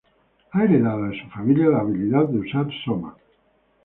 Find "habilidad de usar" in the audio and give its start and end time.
1.81-2.65